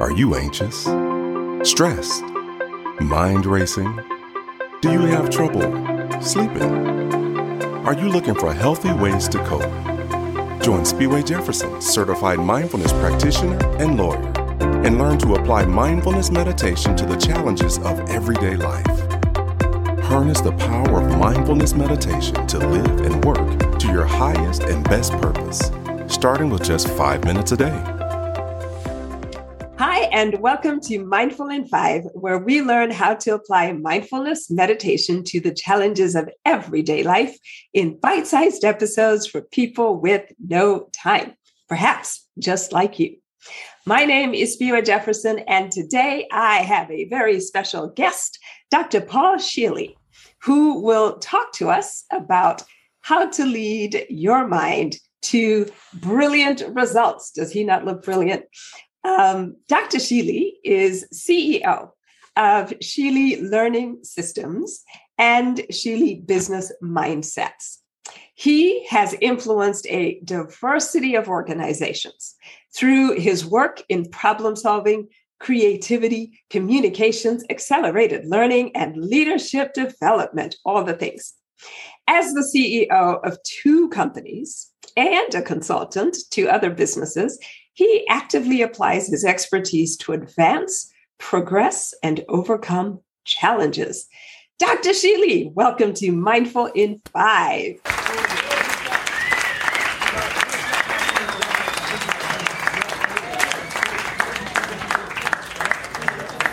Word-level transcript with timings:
Are 0.00 0.10
you 0.10 0.34
anxious? 0.34 0.82
Stressed? 1.62 2.24
Mind 3.00 3.46
racing? 3.46 4.00
Do 4.80 4.90
you 4.90 5.02
have 5.02 5.30
trouble 5.30 5.62
sleeping? 6.20 7.62
Are 7.86 7.94
you 7.94 8.08
looking 8.08 8.34
for 8.34 8.52
healthy 8.52 8.92
ways 8.92 9.28
to 9.28 9.38
cope? 9.44 9.62
Join 10.62 10.82
Spiwe 10.82 11.24
Jefferson, 11.24 11.80
certified 11.80 12.40
mindfulness 12.40 12.92
practitioner 12.94 13.56
and 13.76 13.96
lawyer, 13.96 14.20
and 14.84 14.98
learn 14.98 15.16
to 15.18 15.34
apply 15.34 15.66
mindfulness 15.66 16.28
meditation 16.28 16.96
to 16.96 17.06
the 17.06 17.16
challenges 17.16 17.78
of 17.78 18.00
everyday 18.10 18.56
life. 18.56 18.86
Harness 20.06 20.40
the 20.40 20.54
power 20.58 21.02
of 21.02 21.18
mindfulness 21.18 21.72
meditation 21.72 22.44
to 22.48 22.58
live 22.58 23.00
and 23.02 23.24
work 23.24 23.78
to 23.78 23.86
your 23.92 24.06
highest 24.06 24.64
and 24.64 24.82
best 24.84 25.12
purpose, 25.12 25.70
starting 26.08 26.50
with 26.50 26.64
just 26.64 26.88
five 26.88 27.24
minutes 27.24 27.52
a 27.52 27.56
day. 27.56 27.93
And 30.14 30.38
welcome 30.38 30.78
to 30.82 31.04
Mindful 31.04 31.48
in 31.48 31.66
Five, 31.66 32.04
where 32.12 32.38
we 32.38 32.62
learn 32.62 32.92
how 32.92 33.16
to 33.16 33.34
apply 33.34 33.72
mindfulness 33.72 34.48
meditation 34.48 35.24
to 35.24 35.40
the 35.40 35.52
challenges 35.52 36.14
of 36.14 36.30
everyday 36.44 37.02
life 37.02 37.36
in 37.72 37.98
bite 37.98 38.28
sized 38.28 38.64
episodes 38.64 39.26
for 39.26 39.40
people 39.40 39.98
with 39.98 40.22
no 40.38 40.88
time, 40.92 41.34
perhaps 41.68 42.28
just 42.38 42.72
like 42.72 43.00
you. 43.00 43.16
My 43.86 44.04
name 44.04 44.34
is 44.34 44.56
Spiwe 44.56 44.86
Jefferson, 44.86 45.40
and 45.48 45.72
today 45.72 46.28
I 46.30 46.58
have 46.58 46.88
a 46.92 47.08
very 47.08 47.40
special 47.40 47.88
guest, 47.88 48.38
Dr. 48.70 49.00
Paul 49.00 49.38
Scheele, 49.38 49.96
who 50.44 50.80
will 50.80 51.18
talk 51.18 51.50
to 51.54 51.70
us 51.70 52.04
about 52.12 52.62
how 53.00 53.30
to 53.30 53.44
lead 53.44 54.06
your 54.08 54.46
mind 54.46 54.96
to 55.22 55.66
brilliant 55.94 56.62
results. 56.68 57.32
Does 57.32 57.50
he 57.50 57.64
not 57.64 57.84
look 57.84 58.04
brilliant? 58.04 58.44
Um, 59.04 59.56
Dr. 59.68 59.98
Scheele 59.98 60.52
is 60.64 61.06
CEO 61.12 61.90
of 62.36 62.70
Scheele 62.80 63.50
Learning 63.50 63.98
Systems 64.02 64.82
and 65.18 65.58
Scheele 65.70 66.26
Business 66.26 66.72
Mindsets. 66.82 67.78
He 68.34 68.86
has 68.86 69.14
influenced 69.20 69.86
a 69.88 70.20
diversity 70.24 71.14
of 71.14 71.28
organizations 71.28 72.34
through 72.74 73.14
his 73.14 73.46
work 73.46 73.82
in 73.88 74.10
problem 74.10 74.56
solving, 74.56 75.08
creativity, 75.38 76.40
communications, 76.50 77.44
accelerated 77.50 78.26
learning, 78.26 78.74
and 78.74 78.96
leadership 78.96 79.72
development, 79.74 80.56
all 80.64 80.82
the 80.82 80.94
things. 80.94 81.34
As 82.08 82.32
the 82.32 82.40
CEO 82.42 83.24
of 83.24 83.38
two 83.42 83.88
companies 83.90 84.70
and 84.96 85.34
a 85.34 85.42
consultant 85.42 86.16
to 86.30 86.48
other 86.48 86.70
businesses, 86.70 87.38
he 87.74 88.06
actively 88.08 88.62
applies 88.62 89.08
his 89.08 89.24
expertise 89.24 89.96
to 89.98 90.12
advance, 90.12 90.92
progress, 91.18 91.92
and 92.02 92.24
overcome 92.28 93.00
challenges. 93.24 94.06
Dr. 94.60 94.90
Scheele, 94.90 95.52
welcome 95.54 95.92
to 95.94 96.12
Mindful 96.12 96.66
in 96.66 97.02
Five. 97.12 97.80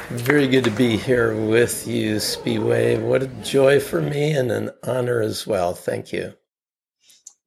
Very 0.09 0.47
good 0.47 0.63
to 0.63 0.71
be 0.71 0.97
here 0.97 1.35
with 1.35 1.87
you, 1.87 2.15
Spiwe. 2.15 2.99
What 2.99 3.21
a 3.21 3.27
joy 3.43 3.79
for 3.79 4.01
me 4.01 4.31
and 4.31 4.51
an 4.51 4.71
honor 4.83 5.21
as 5.21 5.45
well. 5.45 5.73
Thank 5.75 6.11
you. 6.11 6.33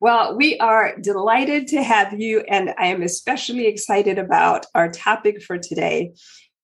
Well, 0.04 0.36
we 0.36 0.58
are 0.58 0.98
delighted 1.00 1.66
to 1.68 1.82
have 1.82 2.20
you, 2.20 2.40
and 2.40 2.74
I 2.76 2.88
am 2.88 3.02
especially 3.02 3.66
excited 3.66 4.18
about 4.18 4.66
our 4.74 4.90
topic 4.90 5.42
for 5.42 5.56
today 5.56 6.12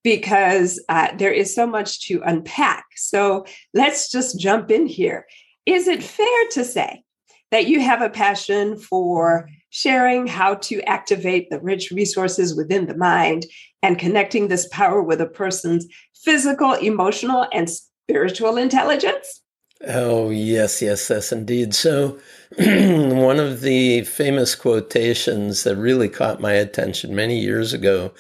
because 0.05 0.79
uh, 0.91 1.17
there 1.17 1.33
is 1.33 1.55
so 1.55 1.67
much 1.67 2.07
to 2.09 2.21
unpack. 2.23 2.85
So 2.97 3.47
let's 3.73 4.11
just 4.11 4.39
jump 4.39 4.71
in 4.71 4.87
here. 4.87 5.25
Is 5.65 5.89
it 5.89 6.03
fair 6.03 6.49
to 6.51 6.63
say 6.67 7.03
that 7.51 7.67
you 7.67 7.81
have 7.81 8.03
a 8.03 8.11
passion 8.11 8.77
for 8.77 9.49
sharing 9.71 10.27
how 10.27 10.57
to 10.57 10.83
activate 10.83 11.49
the 11.49 11.61
rich 11.61 11.91
resources 11.91 12.55
within 12.55 12.89
the 12.89 12.97
mind 12.99 13.47
and 13.83 13.99
connecting 13.99 14.49
this 14.49 14.69
power 14.69 15.01
with 15.01 15.23
a 15.23 15.27
person's 15.27 15.87
physical, 16.15 16.75
emotional, 16.75 17.47
and 17.55 17.71
spiritual 17.71 18.59
intelligence? 18.59 19.41
Oh, 19.87 20.29
yes, 20.29 20.83
yes, 20.83 21.09
yes, 21.09 21.33
indeed. 21.33 21.75
So, 21.75 22.19
one 22.59 23.39
of 23.39 23.63
the 23.63 24.03
famous 24.03 24.55
quotations 24.55 25.63
that 25.63 25.77
really 25.77 26.09
caught 26.11 26.41
my 26.41 26.53
attention 26.53 27.15
many 27.15 27.39
years 27.39 27.73
ago 27.73 28.13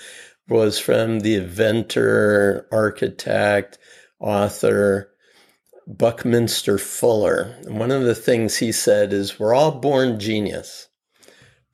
was 0.48 0.78
from 0.78 1.20
the 1.20 1.34
inventor, 1.34 2.66
architect, 2.72 3.76
author, 4.18 5.10
Buckminster 5.86 6.78
Fuller. 6.78 7.56
And 7.66 7.78
one 7.78 7.90
of 7.90 8.04
the 8.04 8.14
things 8.14 8.56
he 8.56 8.72
said 8.72 9.12
is, 9.12 9.38
We're 9.38 9.54
all 9.54 9.72
born 9.72 10.18
genius. 10.18 10.88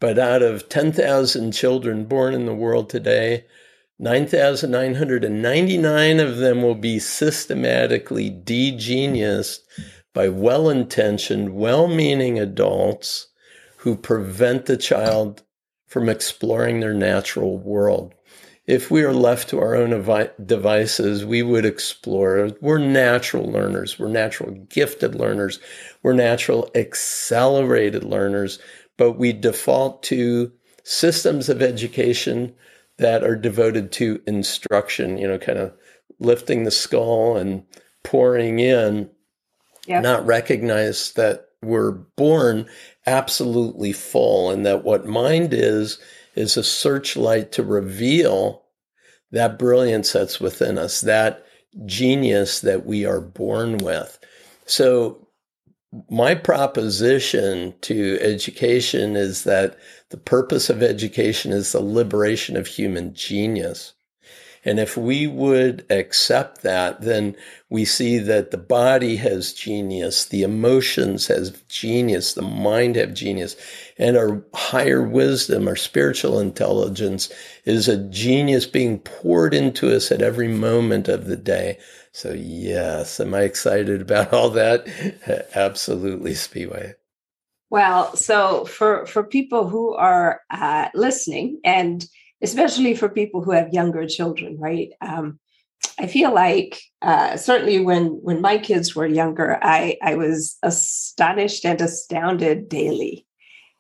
But 0.01 0.19
out 0.19 0.43
of 0.43 0.69
10,000 0.69 1.53
children 1.53 2.07
born 2.07 2.35
in 2.35 2.45
the 2.47 2.55
world 2.55 2.91
today, 2.91 3.45
9,999 3.99 6.21
of 6.21 6.37
them 6.37 6.63
will 6.63 6.75
be 6.75 6.99
systematically 6.99 8.29
de-geniused 8.29 9.63
by 10.13 10.29
well 10.29 10.69
intentioned, 10.69 11.55
well 11.55 11.89
meaning 11.89 12.39
adults 12.39 13.29
who 13.79 13.97
prevent 13.97 14.67
the 14.67 14.77
child 14.77 15.43
from 15.87 16.09
exploring 16.09 16.81
their 16.81 16.93
natural 16.93 17.57
world. 17.57 18.13
If 18.67 18.91
we 18.91 19.05
are 19.05 19.15
left 19.15 19.49
to 19.51 19.61
our 19.61 19.77
own 19.77 19.91
devices, 20.45 21.25
we 21.25 21.43
would 21.43 21.65
explore. 21.65 22.51
We're 22.61 22.79
natural 22.79 23.51
learners. 23.51 23.99
We're 23.99 24.09
natural 24.09 24.51
gifted 24.69 25.15
learners. 25.15 25.61
We're 26.03 26.15
natural 26.15 26.71
accelerated 26.75 28.03
learners, 28.03 28.59
but 28.97 29.13
we 29.13 29.33
default 29.33 30.03
to 30.05 30.51
systems 30.83 31.49
of 31.49 31.63
education 31.63 32.55
that 32.99 33.23
are 33.23 33.37
devoted 33.37 33.93
to 33.93 34.23
instruction, 34.27 35.19
you 35.19 35.29
know, 35.29 35.39
kind 35.39 35.59
of 35.59 35.73
lifting 36.19 36.65
the 36.65 36.71
skull 36.71 37.37
and 37.37 37.65
pouring 38.03 38.59
in 38.59 39.11
yep. 39.87 40.03
not 40.03 40.27
recognize 40.27 41.13
that 41.13 41.49
we're 41.63 41.93
born 41.93 42.67
absolutely 43.07 43.93
full 43.93 44.51
and 44.51 44.65
that 44.67 44.85
what 44.85 45.07
mind 45.07 45.53
is 45.53 45.99
is 46.35 46.57
a 46.57 46.63
searchlight 46.63 47.51
to 47.53 47.63
reveal 47.63 48.63
that 49.33 49.59
brilliance 49.59 50.13
that's 50.13 50.39
within 50.39 50.79
us, 50.79 51.01
that 51.01 51.45
genius 51.85 52.61
that 52.61 52.87
we 52.87 53.05
are 53.05 53.21
born 53.21 53.79
with. 53.79 54.19
So, 54.67 55.26
my 56.11 56.35
proposition 56.35 57.75
to 57.83 58.19
education 58.21 59.17
is 59.17 59.45
that 59.45 59.79
the 60.11 60.17
purpose 60.17 60.69
of 60.69 60.83
education 60.83 61.53
is 61.53 61.73
the 61.73 61.81
liberation 61.81 62.57
of 62.57 62.67
human 62.67 63.15
genius. 63.15 63.95
And 64.67 64.81
if 64.81 64.97
we 64.97 65.29
would 65.29 65.87
accept 65.91 66.63
that, 66.63 67.01
then 67.01 67.37
we 67.71 67.85
see 67.85 68.19
that 68.19 68.51
the 68.51 68.59
body 68.59 69.15
has 69.17 69.53
genius, 69.53 70.25
the 70.25 70.43
emotions 70.43 71.29
has 71.29 71.51
genius, 71.69 72.35
the 72.35 72.43
mind 72.43 72.97
have 72.97 73.15
genius, 73.15 73.55
and 73.97 74.17
our 74.17 74.43
higher 74.55 75.03
wisdom, 75.03 75.69
our 75.69 75.77
spiritual 75.77 76.41
intelligence 76.41 77.33
is 77.65 77.87
a 77.87 77.97
genius 77.97 78.67
being 78.67 78.99
poured 78.99 79.55
into 79.55 79.95
us 79.95 80.11
at 80.11 80.21
every 80.21 80.49
moment 80.49 81.07
of 81.07 81.27
the 81.27 81.37
day. 81.37 81.79
So 82.17 82.33
yes, 82.33 83.21
am 83.21 83.35
I 83.35 83.43
excited 83.43 84.01
about 84.01 84.33
all 84.33 84.49
that? 84.49 84.89
Absolutely, 85.55 86.31
Spiwe. 86.31 86.95
Well, 87.69 88.17
so 88.17 88.65
for 88.65 89.05
for 89.05 89.23
people 89.23 89.69
who 89.69 89.93
are 89.93 90.41
uh, 90.51 90.89
listening 90.95 91.61
and 91.63 92.03
especially 92.41 92.95
for 92.95 93.11
people 93.11 93.43
who 93.43 93.51
have 93.51 93.75
younger 93.75 94.07
children, 94.07 94.57
right? 94.59 94.89
Um, 95.03 95.39
I 95.99 96.07
feel 96.07 96.33
like 96.33 96.81
uh, 97.03 97.37
certainly 97.37 97.81
when 97.81 98.07
when 98.23 98.41
my 98.41 98.57
kids 98.57 98.97
were 98.97 99.07
younger, 99.07 99.59
I 99.63 99.99
I 100.03 100.15
was 100.15 100.57
astonished 100.63 101.67
and 101.67 101.83
astounded 101.83 102.71
daily 102.71 103.26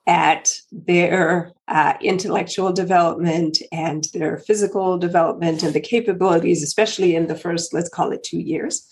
at 0.06 0.52
their 0.70 1.52
uh, 1.68 1.94
intellectual 2.00 2.72
development 2.72 3.58
and 3.72 4.04
their 4.14 4.38
physical 4.38 4.98
development 4.98 5.62
and 5.62 5.74
the 5.74 5.80
capabilities, 5.80 6.62
especially 6.62 7.16
in 7.16 7.26
the 7.26 7.34
first, 7.34 7.74
let's 7.74 7.88
call 7.88 8.12
it 8.12 8.22
two 8.22 8.38
years. 8.38 8.88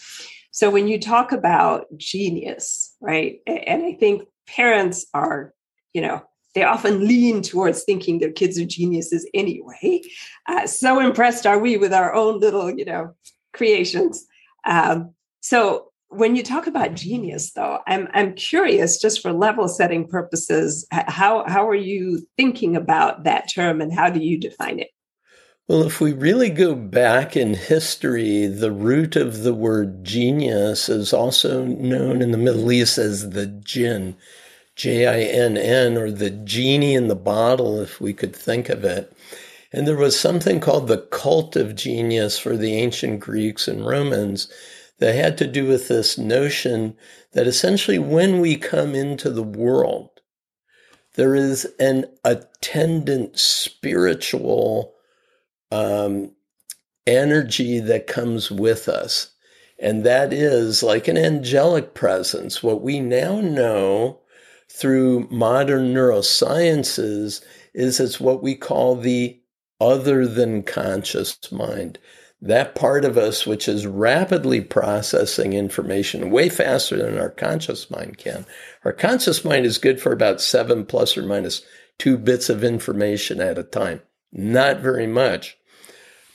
So 0.50 0.70
when 0.70 0.88
you 0.88 0.98
talk 1.00 1.32
about 1.32 1.86
genius, 1.96 2.94
right, 3.00 3.38
and 3.46 3.84
I 3.84 3.94
think 3.94 4.22
parents 4.46 5.06
are, 5.14 5.52
you 5.92 6.02
know, 6.02 6.22
they 6.54 6.62
often 6.62 7.06
lean 7.06 7.42
towards 7.42 7.82
thinking 7.82 8.18
their 8.18 8.32
kids 8.32 8.58
are 8.58 8.64
geniuses 8.64 9.28
anyway. 9.34 10.02
Uh, 10.46 10.66
so 10.66 11.00
impressed 11.00 11.46
are 11.46 11.58
we 11.58 11.76
with 11.76 11.92
our 11.92 12.14
own 12.14 12.38
little, 12.38 12.70
you 12.70 12.84
know, 12.84 13.14
creations. 13.52 14.24
Um, 14.64 15.14
so 15.40 15.90
when 16.16 16.36
you 16.36 16.42
talk 16.42 16.66
about 16.66 16.94
genius, 16.94 17.52
though, 17.52 17.80
I'm 17.86 18.08
I'm 18.12 18.34
curious, 18.34 19.00
just 19.00 19.20
for 19.20 19.32
level 19.32 19.68
setting 19.68 20.06
purposes, 20.06 20.86
how 20.90 21.44
how 21.46 21.68
are 21.68 21.74
you 21.74 22.26
thinking 22.36 22.76
about 22.76 23.24
that 23.24 23.50
term 23.52 23.80
and 23.80 23.92
how 23.92 24.10
do 24.10 24.20
you 24.20 24.38
define 24.38 24.78
it? 24.78 24.88
Well, 25.66 25.82
if 25.84 26.00
we 26.00 26.12
really 26.12 26.50
go 26.50 26.74
back 26.74 27.36
in 27.36 27.54
history, 27.54 28.46
the 28.46 28.70
root 28.70 29.16
of 29.16 29.44
the 29.44 29.54
word 29.54 30.04
genius 30.04 30.90
is 30.90 31.14
also 31.14 31.64
known 31.64 32.20
in 32.20 32.32
the 32.32 32.38
Middle 32.38 32.70
East 32.70 32.98
as 32.98 33.30
the 33.30 33.46
jinn, 33.46 34.14
J 34.76 35.06
I 35.06 35.20
N 35.20 35.56
N, 35.56 35.96
or 35.96 36.10
the 36.10 36.30
genie 36.30 36.94
in 36.94 37.08
the 37.08 37.14
bottle, 37.14 37.80
if 37.80 38.00
we 38.00 38.12
could 38.12 38.36
think 38.36 38.68
of 38.68 38.84
it. 38.84 39.12
And 39.72 39.88
there 39.88 39.96
was 39.96 40.18
something 40.18 40.60
called 40.60 40.86
the 40.86 40.98
cult 40.98 41.56
of 41.56 41.74
genius 41.74 42.38
for 42.38 42.56
the 42.56 42.74
ancient 42.74 43.20
Greeks 43.20 43.66
and 43.66 43.86
Romans 43.86 44.48
that 44.98 45.14
had 45.14 45.36
to 45.38 45.46
do 45.46 45.66
with 45.66 45.88
this 45.88 46.16
notion 46.16 46.96
that 47.32 47.46
essentially 47.46 47.98
when 47.98 48.40
we 48.40 48.56
come 48.56 48.94
into 48.94 49.30
the 49.30 49.42
world, 49.42 50.10
there 51.14 51.34
is 51.34 51.64
an 51.78 52.06
attendant 52.24 53.38
spiritual 53.38 54.94
um, 55.70 56.32
energy 57.06 57.80
that 57.80 58.06
comes 58.06 58.50
with 58.50 58.88
us. 58.88 59.30
And 59.78 60.04
that 60.04 60.32
is 60.32 60.82
like 60.82 61.08
an 61.08 61.18
angelic 61.18 61.94
presence. 61.94 62.62
What 62.62 62.82
we 62.82 63.00
now 63.00 63.40
know 63.40 64.20
through 64.70 65.28
modern 65.30 65.92
neurosciences 65.92 67.44
is 67.74 68.00
it's 68.00 68.20
what 68.20 68.42
we 68.42 68.54
call 68.54 68.96
the 68.96 69.40
other 69.80 70.26
than 70.26 70.62
conscious 70.62 71.38
mind 71.50 71.98
that 72.44 72.74
part 72.74 73.06
of 73.06 73.16
us 73.16 73.46
which 73.46 73.66
is 73.66 73.86
rapidly 73.86 74.60
processing 74.60 75.54
information 75.54 76.30
way 76.30 76.50
faster 76.50 76.98
than 76.98 77.18
our 77.18 77.30
conscious 77.30 77.90
mind 77.90 78.18
can. 78.18 78.44
Our 78.84 78.92
conscious 78.92 79.46
mind 79.46 79.64
is 79.64 79.78
good 79.78 79.98
for 79.98 80.12
about 80.12 80.42
seven 80.42 80.84
plus 80.84 81.16
or 81.16 81.22
minus 81.22 81.62
two 81.98 82.18
bits 82.18 82.50
of 82.50 82.62
information 82.62 83.40
at 83.40 83.56
a 83.56 83.62
time. 83.62 84.02
Not 84.30 84.80
very 84.80 85.06
much. 85.06 85.56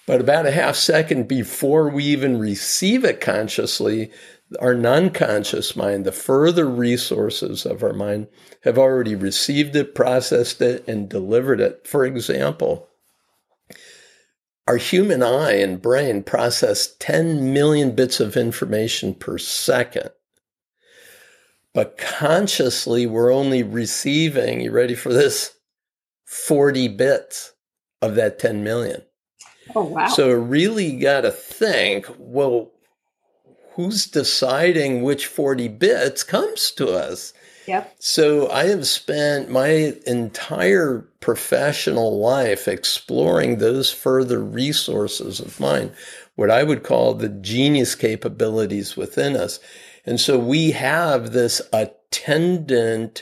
But 0.08 0.20
about 0.20 0.48
a 0.48 0.52
half 0.52 0.76
second 0.76 1.28
before 1.28 1.90
we 1.90 2.06
even 2.06 2.40
receive 2.40 3.06
it 3.06 3.22
consciously, 3.22 4.12
our 4.60 4.74
non 4.74 5.12
conscious 5.12 5.76
mind, 5.76 6.06
the 6.06 6.12
further 6.12 6.68
resources 6.68 7.68
of 7.68 7.84
our 7.84 7.94
mind, 7.94 8.30
have 8.64 8.80
already 8.80 9.14
received 9.14 9.76
it, 9.76 9.94
processed 9.94 10.60
it, 10.60 10.88
and 10.88 11.08
delivered 11.08 11.60
it. 11.62 11.86
For 11.86 12.04
example, 12.04 12.89
our 14.70 14.78
human 14.78 15.24
eye 15.24 15.54
and 15.54 15.82
brain 15.82 16.22
process 16.22 16.96
10 17.00 17.52
million 17.52 17.96
bits 17.96 18.20
of 18.20 18.38
information 18.38 19.16
per 19.16 19.36
second. 19.40 20.12
But 21.74 21.98
consciously, 21.98 23.08
we're 23.08 23.34
only 23.34 23.64
receiving, 23.64 24.62
you 24.62 24.70
ready 24.70 24.94
for 24.94 25.12
this? 25.12 25.56
40 26.26 26.88
bits 26.90 27.54
of 28.04 28.14
that 28.14 28.38
10 28.38 28.64
million. 28.64 29.02
Oh, 29.74 29.86
wow. 29.86 30.08
So 30.08 30.32
really 30.32 30.98
got 30.98 31.22
to 31.22 31.32
think 31.32 32.06
well, 32.20 32.70
who's 33.74 34.06
deciding 34.06 35.02
which 35.02 35.26
40 35.26 35.68
bits 35.70 36.22
comes 36.22 36.70
to 36.74 36.90
us? 36.90 37.34
Yep. 37.70 37.98
So 38.00 38.50
I 38.50 38.66
have 38.66 38.88
spent 38.88 39.52
my 39.52 39.94
entire 40.08 41.08
professional 41.20 42.20
life 42.20 42.68
exploring 42.68 43.60
those 43.60 43.92
further 43.92 44.40
resources 44.40 45.40
of 45.40 45.60
mine, 45.60 45.92
what 46.34 46.50
I 46.50 46.64
would 46.64 46.82
call 46.82 47.14
the 47.14 47.30
genius 47.30 47.94
capabilities 47.94 48.98
within 48.98 49.36
us. 49.36 49.60
And 50.04 50.20
so 50.20 50.40
we 50.40 50.72
have 50.72 51.32
this 51.32 51.62
attendant, 51.72 53.22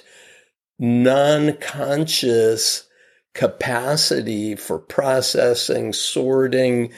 non 0.79 1.57
conscious 1.57 2.87
capacity 3.33 4.55
for 4.55 4.79
processing, 4.79 5.91
sorting, 5.91 6.93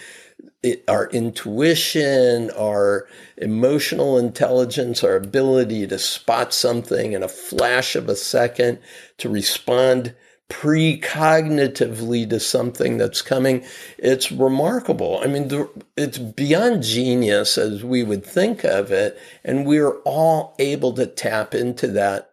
it, 0.62 0.84
our 0.88 1.08
intuition, 1.10 2.52
our 2.52 3.08
emotional 3.38 4.18
intelligence, 4.18 5.04
our 5.04 5.16
ability 5.16 5.88
to 5.88 5.98
spot 5.98 6.54
something 6.54 7.14
in 7.14 7.24
a 7.24 7.30
flash 7.30 7.96
of 7.96 8.10
a 8.10 8.16
second, 8.16 8.80
to 9.18 9.30
respond 9.30 10.16
precognitively 10.50 12.28
to 12.30 12.40
something 12.40 12.98
that's 12.98 13.22
coming. 13.22 13.64
It's 13.98 14.32
remarkable. 14.32 15.22
I 15.24 15.28
mean, 15.28 15.68
it's 15.96 16.18
beyond 16.18 16.84
genius 16.84 17.58
as 17.58 17.84
we 17.84 18.04
would 18.04 18.26
think 18.26 18.64
of 18.64 18.92
it. 18.92 19.18
And 19.44 19.66
we're 19.66 20.00
all 20.00 20.56
able 20.58 20.94
to 20.94 21.06
tap 21.06 21.54
into 21.54 21.88
that, 21.90 22.32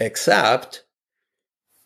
except 0.00 0.82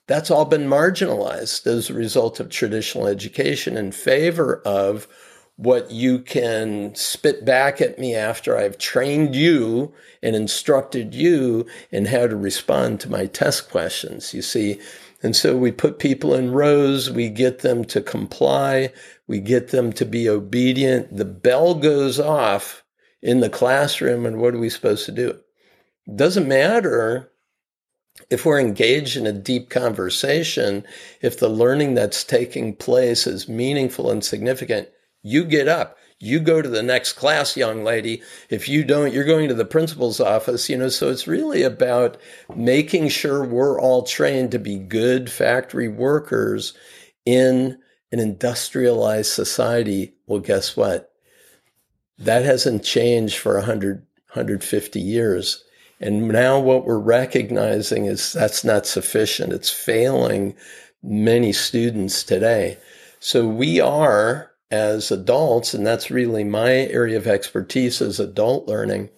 that's 0.06 0.30
all 0.30 0.44
been 0.44 0.68
marginalized 0.68 1.66
as 1.66 1.90
a 1.90 1.94
result 1.94 2.38
of 2.38 2.48
traditional 2.48 3.08
education 3.08 3.76
in 3.76 3.90
favor 3.90 4.62
of 4.64 5.08
what 5.56 5.90
you 5.90 6.18
can 6.18 6.94
spit 6.94 7.44
back 7.44 7.80
at 7.80 7.98
me 7.98 8.14
after 8.14 8.56
I've 8.56 8.76
trained 8.76 9.34
you 9.34 9.92
and 10.22 10.36
instructed 10.36 11.14
you 11.14 11.66
in 11.90 12.06
how 12.06 12.26
to 12.26 12.36
respond 12.36 13.00
to 13.00 13.10
my 13.10 13.26
test 13.26 13.70
questions. 13.70 14.34
You 14.34 14.42
see, 14.42 14.78
and 15.22 15.34
so 15.34 15.56
we 15.56 15.72
put 15.72 15.98
people 15.98 16.34
in 16.34 16.52
rows, 16.52 17.10
we 17.10 17.30
get 17.30 17.60
them 17.60 17.84
to 17.86 18.02
comply, 18.02 18.92
we 19.26 19.40
get 19.40 19.68
them 19.68 19.92
to 19.94 20.04
be 20.04 20.28
obedient. 20.28 21.16
The 21.16 21.24
bell 21.24 21.74
goes 21.74 22.20
off 22.20 22.84
in 23.22 23.40
the 23.40 23.50
classroom, 23.50 24.26
and 24.26 24.38
what 24.38 24.54
are 24.54 24.58
we 24.58 24.68
supposed 24.68 25.06
to 25.06 25.12
do? 25.12 25.30
It 26.06 26.16
doesn't 26.16 26.46
matter 26.46 27.32
if 28.30 28.44
we're 28.44 28.60
engaged 28.60 29.16
in 29.16 29.26
a 29.26 29.32
deep 29.32 29.70
conversation, 29.70 30.84
if 31.22 31.38
the 31.38 31.48
learning 31.48 31.94
that's 31.94 32.22
taking 32.22 32.76
place 32.76 33.26
is 33.26 33.48
meaningful 33.48 34.10
and 34.10 34.22
significant, 34.22 34.88
you 35.26 35.44
get 35.44 35.67
up. 35.67 35.99
You 36.19 36.38
go 36.40 36.62
to 36.62 36.69
the 36.69 36.84
next 36.84 37.14
class, 37.14 37.56
young 37.56 37.82
lady. 37.82 38.23
If 38.49 38.69
you 38.69 38.84
don't, 38.84 39.12
you're 39.12 39.25
going 39.25 39.49
to 39.49 39.55
the 39.55 39.64
principal's 39.64 40.20
office, 40.20 40.70
you 40.70 40.78
know. 40.78 40.88
So 40.88 41.11
it's 41.11 41.26
really 41.26 41.62
about 41.62 42.17
making 42.55 43.08
sure 43.08 43.44
we're 43.44 43.78
all 43.78 44.05
trained 44.05 44.52
to 44.52 44.58
be 44.58 44.78
good 44.78 45.31
factory 45.31 45.88
workers 45.88 46.75
in 47.26 47.76
an 48.12 48.20
industrialized 48.20 49.32
society. 49.32 50.14
Well, 50.26 50.38
guess 50.38 50.76
what? 50.76 51.12
That 52.19 52.44
hasn't 52.44 52.84
changed 52.84 53.37
for 53.37 53.56
100, 53.56 53.99
150 53.99 55.00
years. 55.00 55.64
And 56.00 56.28
now 56.28 56.61
what 56.61 56.87
we're 56.87 56.99
recognizing 56.99 58.06
is 58.06 58.32
that's 58.32 58.64
not 58.64 58.87
sufficient. 58.87 59.52
It's 59.52 59.70
failing 59.70 60.55
many 61.02 61.52
students 61.52 62.23
today. 62.23 62.78
So 63.18 63.47
we 63.47 63.80
are 63.80 64.52
as 64.70 65.11
adults, 65.11 65.75
and 65.75 65.87
that's 65.87 66.11
really 66.11 66.44
my 66.44 66.73
area 66.73 67.16
of 67.16 67.26
expertise 67.26 68.02
as 68.02 68.18
adult 68.18 68.66
learning, 68.66 69.11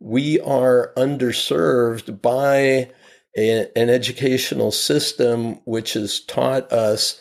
we 0.00 0.40
are 0.40 0.92
underserved 0.96 2.20
by 2.20 2.90
a, 3.36 3.70
an 3.76 3.90
educational 3.90 4.70
system 4.70 5.54
which 5.64 5.92
has 5.92 6.20
taught 6.20 6.72
us 6.72 7.20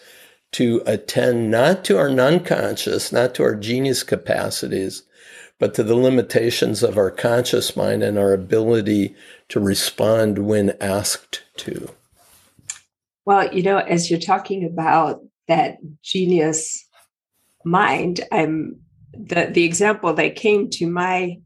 to 0.54 0.82
attend 0.86 1.52
not 1.52 1.84
to 1.86 1.98
our 1.98 2.10
non 2.10 2.40
conscious, 2.40 3.12
not 3.12 3.36
to 3.36 3.44
our 3.44 3.56
genius 3.56 4.04
capacities, 4.04 5.04
but 5.60 5.74
to 5.74 5.84
the 5.84 5.96
limitations 5.96 6.84
of 6.84 6.98
our 6.98 7.12
conscious 7.12 7.76
mind 7.76 8.04
and 8.04 8.18
our 8.18 8.34
ability 8.34 9.16
to 9.50 9.60
respond 9.60 10.40
when 10.40 10.76
asked 10.80 11.44
to. 11.58 11.90
Well, 13.26 13.54
you 13.54 13.64
know, 13.64 13.80
as 13.80 14.10
you're 14.10 14.20
talking 14.20 14.64
about 14.64 15.22
that 15.48 15.78
genius 16.02 16.87
mind 17.68 18.22
i'm 18.32 18.80
the 19.14 19.50
the 19.52 19.64
example 19.64 20.14
that 20.14 20.36
came 20.36 20.70
to 20.70 20.90
my 20.90 21.38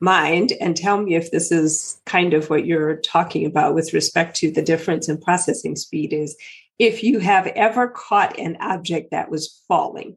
mind 0.00 0.52
and 0.60 0.76
tell 0.76 1.00
me 1.00 1.14
if 1.14 1.30
this 1.30 1.50
is 1.50 2.00
kind 2.04 2.34
of 2.34 2.50
what 2.50 2.66
you're 2.66 2.96
talking 2.96 3.46
about 3.46 3.74
with 3.74 3.94
respect 3.94 4.36
to 4.36 4.50
the 4.50 4.62
difference 4.62 5.08
in 5.08 5.18
processing 5.18 5.76
speed 5.76 6.12
is 6.12 6.36
if 6.78 7.02
you 7.02 7.20
have 7.20 7.46
ever 7.48 7.88
caught 7.88 8.38
an 8.38 8.56
object 8.60 9.10
that 9.12 9.30
was 9.30 9.62
falling 9.68 10.16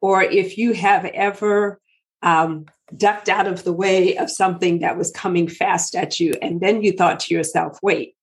or 0.00 0.22
if 0.22 0.56
you 0.56 0.72
have 0.72 1.04
ever 1.06 1.80
um, 2.22 2.66
ducked 2.96 3.28
out 3.28 3.46
of 3.46 3.64
the 3.64 3.72
way 3.72 4.16
of 4.16 4.30
something 4.30 4.78
that 4.78 4.96
was 4.96 5.10
coming 5.10 5.48
fast 5.48 5.94
at 5.94 6.18
you 6.20 6.32
and 6.40 6.60
then 6.60 6.82
you 6.82 6.92
thought 6.92 7.20
to 7.20 7.34
yourself 7.34 7.78
wait 7.82 8.14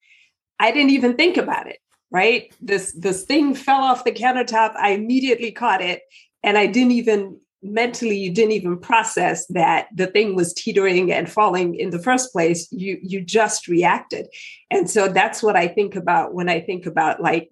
i 0.60 0.72
didn't 0.72 0.91
even 0.91 1.15
think 1.15 1.38
about 1.38 1.67
it 1.67 1.77
right? 2.13 2.55
This 2.62 2.93
this 2.93 3.24
thing 3.24 3.55
fell 3.55 3.82
off 3.82 4.05
the 4.05 4.12
countertop 4.12 4.75
i 4.77 4.91
immediately 4.91 5.51
caught 5.51 5.82
it 5.82 6.03
and 6.44 6.58
i 6.58 6.66
didn't 6.66 6.92
even 6.92 7.40
mentally 7.64 8.18
you 8.18 8.32
didn't 8.32 8.52
even 8.52 8.78
process 8.78 9.48
that 9.48 9.88
the 9.96 10.08
thing 10.08 10.36
was 10.36 10.54
teetering 10.54 11.12
and 11.12 11.32
falling 11.32 11.76
in 11.76 11.90
the 11.90 12.00
first 12.00 12.34
place. 12.34 12.68
You 12.72 13.00
you 13.02 13.22
just 13.22 13.68
reacted. 13.68 14.28
And 14.70 14.90
so 14.90 15.08
that's 15.08 15.42
what 15.42 15.56
i 15.56 15.68
think 15.68 15.96
about 15.96 16.34
when 16.34 16.50
i 16.50 16.60
think 16.60 16.86
about 16.86 17.22
like 17.22 17.50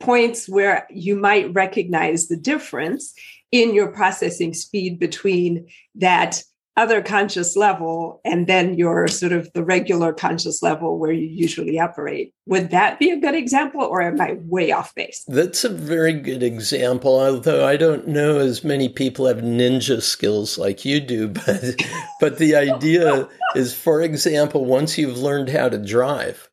points 0.00 0.48
where 0.48 0.86
you 0.90 1.16
might 1.16 1.52
recognize 1.54 2.28
the 2.28 2.36
difference 2.36 3.14
in 3.52 3.74
your 3.74 3.92
processing 3.92 4.52
speed 4.52 4.98
between 4.98 5.68
that 5.94 6.42
other 6.76 7.00
conscious 7.02 7.56
level 7.56 8.20
and 8.24 8.46
then 8.46 8.76
your 8.76 9.06
sort 9.06 9.32
of 9.32 9.52
the 9.52 9.64
regular 9.64 10.12
conscious 10.12 10.62
level 10.62 10.98
where 10.98 11.12
you 11.12 11.26
usually 11.26 11.78
operate. 11.78 12.34
Would 12.46 12.70
that 12.70 12.98
be 12.98 13.10
a 13.10 13.20
good 13.20 13.34
example 13.34 13.82
or 13.82 14.02
am 14.02 14.20
I 14.20 14.36
way 14.40 14.72
off 14.72 14.94
base? 14.94 15.24
That's 15.28 15.62
a 15.62 15.68
very 15.68 16.14
good 16.14 16.42
example, 16.42 17.20
although 17.20 17.66
I 17.66 17.76
don't 17.76 18.08
know 18.08 18.38
as 18.38 18.64
many 18.64 18.88
people 18.88 19.26
have 19.26 19.38
ninja 19.38 20.02
skills 20.02 20.58
like 20.58 20.84
you 20.84 21.00
do, 21.00 21.28
but 21.46 21.80
but 22.20 22.38
the 22.38 22.56
idea 22.56 23.28
is 23.54 23.74
for 23.74 24.02
example, 24.02 24.64
once 24.64 24.98
you've 24.98 25.18
learned 25.18 25.50
how 25.50 25.68
to 25.68 25.78
drive 25.78 26.50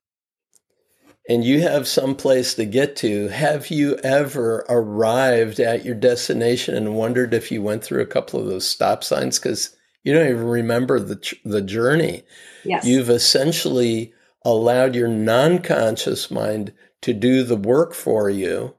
and 1.28 1.44
you 1.44 1.62
have 1.62 1.88
some 1.88 2.16
place 2.16 2.54
to 2.56 2.66
get 2.66 2.96
to, 2.98 3.28
have 3.30 3.70
you 3.70 3.98
ever 4.04 4.66
arrived 4.70 5.60
at 5.60 5.84
your 5.84 5.96
destination 5.96 6.76
and 6.76 6.96
wondered 6.96 7.34
if 7.34 7.52
you 7.52 7.62
went 7.62 7.84
through 7.84 8.02
a 8.02 8.08
couple 8.08 8.40
of 8.40 8.46
those 8.46 8.68
stop 8.68 9.04
signs 9.04 9.40
cuz 9.40 9.76
you 10.04 10.14
don't 10.14 10.30
even 10.30 10.46
remember 10.46 11.00
the 11.00 11.36
the 11.46 11.62
journey. 11.62 12.24
Yes. 12.64 12.86
You've 12.86 13.10
essentially 13.10 14.14
allowed 14.44 14.96
your 14.96 15.08
non-conscious 15.08 16.32
mind 16.32 16.74
to 17.02 17.14
do 17.14 17.44
the 17.44 17.56
work 17.56 17.94
for 17.94 18.30
you 18.30 18.76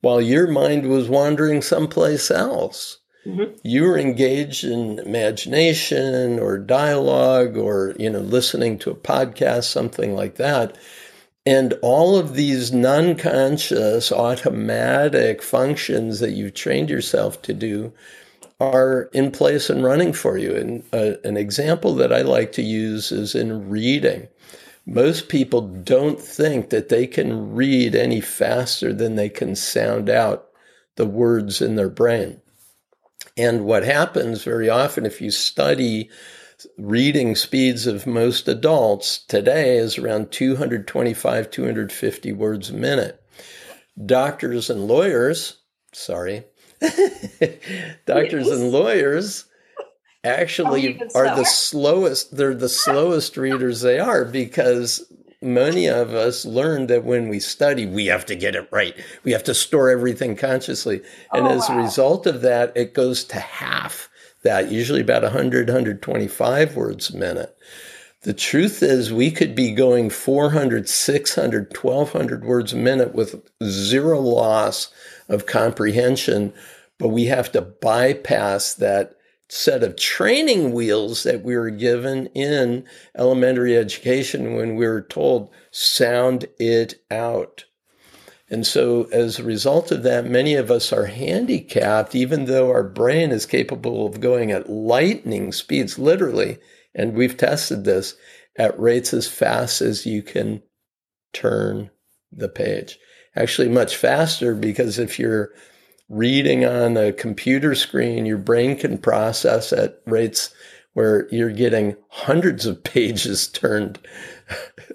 while 0.00 0.20
your 0.20 0.46
mind 0.46 0.86
was 0.86 1.08
wandering 1.08 1.62
someplace 1.62 2.30
else. 2.30 2.98
Mm-hmm. 3.26 3.54
You 3.62 3.84
were 3.84 3.98
engaged 3.98 4.64
in 4.64 4.98
imagination 4.98 6.38
or 6.38 6.58
dialogue 6.58 7.56
or 7.56 7.94
you 7.98 8.10
know 8.10 8.20
listening 8.20 8.78
to 8.80 8.90
a 8.90 8.96
podcast 8.96 9.64
something 9.64 10.14
like 10.14 10.36
that. 10.36 10.76
And 11.46 11.74
all 11.82 12.16
of 12.16 12.34
these 12.34 12.72
non-conscious 12.72 14.10
automatic 14.10 15.42
functions 15.42 16.20
that 16.20 16.32
you've 16.32 16.54
trained 16.54 16.88
yourself 16.88 17.42
to 17.42 17.52
do 17.52 17.92
are 18.60 19.10
in 19.12 19.30
place 19.30 19.68
and 19.68 19.84
running 19.84 20.12
for 20.12 20.38
you. 20.38 20.54
And 20.54 20.84
uh, 20.92 21.18
an 21.24 21.36
example 21.36 21.94
that 21.96 22.12
I 22.12 22.22
like 22.22 22.52
to 22.52 22.62
use 22.62 23.10
is 23.10 23.34
in 23.34 23.68
reading. 23.68 24.28
Most 24.86 25.28
people 25.28 25.62
don't 25.62 26.20
think 26.20 26.70
that 26.70 26.88
they 26.88 27.06
can 27.06 27.54
read 27.54 27.94
any 27.94 28.20
faster 28.20 28.92
than 28.92 29.16
they 29.16 29.28
can 29.28 29.56
sound 29.56 30.10
out 30.10 30.48
the 30.96 31.06
words 31.06 31.62
in 31.62 31.74
their 31.74 31.88
brain. 31.88 32.40
And 33.36 33.64
what 33.64 33.84
happens 33.84 34.44
very 34.44 34.68
often, 34.68 35.06
if 35.06 35.20
you 35.20 35.30
study 35.30 36.10
reading 36.78 37.34
speeds 37.34 37.86
of 37.86 38.06
most 38.06 38.46
adults 38.46 39.18
today, 39.18 39.76
is 39.76 39.98
around 39.98 40.30
225, 40.30 41.50
250 41.50 42.32
words 42.32 42.70
a 42.70 42.74
minute. 42.74 43.20
Doctors 44.06 44.70
and 44.70 44.86
lawyers, 44.86 45.56
sorry, 45.92 46.44
doctors 48.06 48.48
and 48.48 48.70
lawyers 48.70 49.44
actually 50.24 51.00
oh, 51.00 51.08
are 51.14 51.36
the 51.36 51.44
slowest 51.44 52.36
they're 52.36 52.54
the 52.54 52.68
slowest 52.68 53.36
readers 53.36 53.82
they 53.82 53.98
are 53.98 54.24
because 54.24 55.06
many 55.42 55.86
of 55.86 56.14
us 56.14 56.46
learned 56.46 56.88
that 56.88 57.04
when 57.04 57.28
we 57.28 57.38
study 57.38 57.86
we 57.86 58.06
have 58.06 58.24
to 58.26 58.34
get 58.34 58.56
it 58.56 58.68
right. 58.72 58.96
We 59.22 59.32
have 59.32 59.44
to 59.44 59.54
store 59.54 59.90
everything 59.90 60.36
consciously. 60.36 61.02
And 61.32 61.46
oh, 61.46 61.50
as 61.50 61.68
wow. 61.68 61.78
a 61.78 61.82
result 61.82 62.26
of 62.26 62.40
that 62.40 62.72
it 62.76 62.94
goes 62.94 63.24
to 63.24 63.38
half 63.38 64.08
that 64.42 64.70
usually 64.70 65.00
about 65.00 65.22
100 65.22 65.68
125 65.68 66.76
words 66.76 67.10
a 67.10 67.16
minute. 67.16 67.56
The 68.22 68.32
truth 68.32 68.82
is 68.82 69.12
we 69.12 69.30
could 69.30 69.54
be 69.54 69.72
going 69.72 70.08
400 70.08 70.88
600 70.88 71.76
1200 71.76 72.44
words 72.44 72.72
a 72.72 72.76
minute 72.76 73.14
with 73.14 73.42
zero 73.62 74.20
loss 74.20 74.90
of 75.28 75.46
comprehension, 75.46 76.52
but 76.98 77.08
we 77.08 77.26
have 77.26 77.50
to 77.52 77.60
bypass 77.60 78.74
that 78.74 79.14
set 79.48 79.82
of 79.82 79.96
training 79.96 80.72
wheels 80.72 81.22
that 81.22 81.42
we 81.42 81.56
were 81.56 81.70
given 81.70 82.26
in 82.28 82.84
elementary 83.16 83.76
education 83.76 84.54
when 84.54 84.74
we 84.74 84.86
were 84.86 85.02
told, 85.02 85.50
sound 85.70 86.46
it 86.58 86.94
out. 87.10 87.64
And 88.50 88.66
so, 88.66 89.04
as 89.10 89.38
a 89.38 89.44
result 89.44 89.90
of 89.90 90.02
that, 90.02 90.26
many 90.26 90.54
of 90.54 90.70
us 90.70 90.92
are 90.92 91.06
handicapped, 91.06 92.14
even 92.14 92.44
though 92.44 92.70
our 92.70 92.84
brain 92.84 93.30
is 93.32 93.46
capable 93.46 94.06
of 94.06 94.20
going 94.20 94.52
at 94.52 94.68
lightning 94.68 95.50
speeds, 95.50 95.98
literally. 95.98 96.58
And 96.94 97.14
we've 97.14 97.36
tested 97.36 97.84
this 97.84 98.14
at 98.56 98.78
rates 98.78 99.14
as 99.14 99.26
fast 99.26 99.80
as 99.80 100.06
you 100.06 100.22
can 100.22 100.62
turn 101.32 101.90
the 102.30 102.48
page 102.48 102.98
actually 103.36 103.68
much 103.68 103.96
faster 103.96 104.54
because 104.54 104.98
if 104.98 105.18
you're 105.18 105.52
reading 106.08 106.64
on 106.64 106.96
a 106.96 107.12
computer 107.12 107.74
screen, 107.74 108.26
your 108.26 108.38
brain 108.38 108.76
can 108.76 108.98
process 108.98 109.72
at 109.72 110.00
rates 110.06 110.54
where 110.92 111.28
you're 111.30 111.50
getting 111.50 111.96
hundreds 112.08 112.66
of 112.66 112.82
pages 112.84 113.48
turned. 113.48 113.98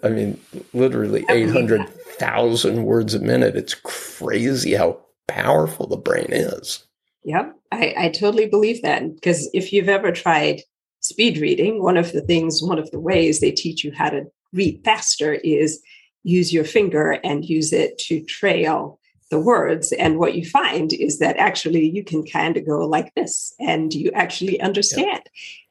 I 0.03 0.09
mean, 0.09 0.39
literally 0.73 1.25
800,000 1.29 2.83
words 2.83 3.13
a 3.13 3.19
minute. 3.19 3.55
It's 3.55 3.73
crazy 3.73 4.73
how 4.73 4.99
powerful 5.27 5.87
the 5.87 5.97
brain 5.97 6.27
is. 6.29 6.85
Yep, 7.23 7.55
I, 7.71 7.93
I 7.97 8.09
totally 8.09 8.47
believe 8.47 8.81
that. 8.81 9.15
Because 9.15 9.49
if 9.53 9.73
you've 9.73 9.89
ever 9.89 10.11
tried 10.11 10.61
speed 11.01 11.37
reading, 11.37 11.83
one 11.83 11.97
of 11.97 12.11
the 12.11 12.21
things, 12.21 12.63
one 12.63 12.79
of 12.79 12.89
the 12.91 12.99
ways 12.99 13.39
they 13.39 13.51
teach 13.51 13.83
you 13.83 13.91
how 13.93 14.09
to 14.09 14.25
read 14.53 14.81
faster 14.83 15.33
is 15.33 15.81
use 16.23 16.53
your 16.53 16.65
finger 16.65 17.19
and 17.23 17.45
use 17.45 17.73
it 17.73 17.97
to 17.97 18.21
trail 18.23 18.99
the 19.29 19.39
words. 19.39 19.91
And 19.91 20.17
what 20.17 20.35
you 20.35 20.45
find 20.45 20.91
is 20.91 21.19
that 21.19 21.37
actually 21.37 21.87
you 21.87 22.03
can 22.03 22.25
kind 22.25 22.57
of 22.57 22.65
go 22.65 22.79
like 22.85 23.13
this 23.15 23.53
and 23.59 23.93
you 23.93 24.11
actually 24.13 24.59
understand. 24.59 25.21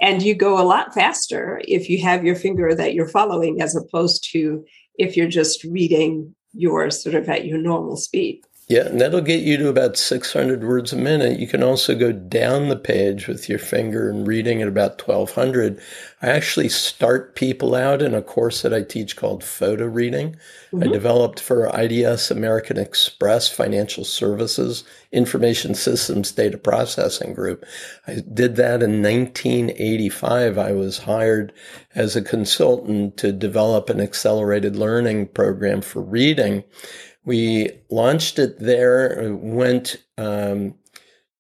And 0.01 0.23
you 0.23 0.35
go 0.35 0.61
a 0.61 0.65
lot 0.65 0.95
faster 0.95 1.61
if 1.67 1.91
you 1.91 2.03
have 2.03 2.25
your 2.25 2.37
finger 2.37 2.75
that 2.75 2.95
you're 2.95 3.09
following 3.09 3.61
as 3.61 3.75
opposed 3.75 4.29
to 4.33 4.65
if 4.97 5.17
you're 5.17 5.29
just 5.29 5.65
reading 5.65 6.35
yours 6.53 7.03
sort 7.03 7.15
of 7.15 7.29
at 7.29 7.47
your 7.47 7.59
normal 7.59 7.97
speed. 7.97 8.43
Yeah, 8.69 8.87
and 8.87 9.01
that'll 9.01 9.23
get 9.23 9.41
you 9.41 9.57
to 9.57 9.69
about 9.69 9.97
600 9.97 10.63
words 10.63 10.93
a 10.93 10.97
minute. 10.97 11.41
You 11.41 11.47
can 11.47 11.63
also 11.63 11.95
go 11.95 12.13
down 12.13 12.69
the 12.69 12.77
page 12.77 13.27
with 13.27 13.49
your 13.49 13.59
finger 13.59 14.11
and 14.11 14.27
reading 14.27 14.61
at 14.61 14.69
about 14.69 15.01
1200. 15.01 15.81
I 16.21 16.27
actually 16.27 16.69
start 16.69 17.35
people 17.35 17.75
out 17.75 18.03
in 18.03 18.13
a 18.13 18.21
course 18.21 18.61
that 18.61 18.75
I 18.75 18.83
teach 18.83 19.17
called 19.17 19.43
photo 19.43 19.87
reading. 19.87 20.37
Mm-hmm. 20.71 20.83
I 20.83 20.87
developed 20.89 21.41
for 21.41 21.75
IDS 21.75 22.31
American 22.31 22.77
Express 22.77 23.49
Financial 23.49 24.05
Services 24.05 24.85
Information 25.13 25.75
Systems 25.75 26.31
Data 26.31 26.59
Processing 26.59 27.33
Group. 27.33 27.65
I 28.07 28.17
did 28.35 28.57
that 28.57 28.83
in 28.83 29.03
1985. 29.03 30.59
I 30.59 30.73
was 30.73 30.99
hired 30.99 31.55
as 31.95 32.17
a 32.17 32.23
consultant 32.23 33.17
to 33.17 33.33
develop 33.33 33.89
an 33.89 33.99
accelerated 33.99 34.77
learning 34.77 35.29
program 35.29 35.81
for 35.81 36.03
reading. 36.03 36.65
We 37.29 37.73
launched 37.91 38.39
it 38.39 38.59
there, 38.59 39.35
went 39.35 40.03
um, 40.17 40.77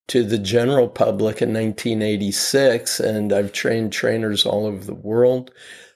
to 0.08 0.22
the 0.22 0.36
general 0.36 0.86
public 0.86 1.40
in 1.40 1.54
1986, 1.54 3.00
and 3.00 3.32
I've 3.32 3.54
trained 3.54 3.90
trainers 3.90 4.44
all 4.44 4.66
over 4.66 4.84
the 4.84 4.92
world. 4.92 5.50